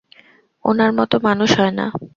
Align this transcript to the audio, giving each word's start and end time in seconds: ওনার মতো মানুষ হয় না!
ওনার 0.65 0.91
মতো 0.97 1.15
মানুষ 1.27 1.49
হয় 1.59 1.73
না! 1.79 1.85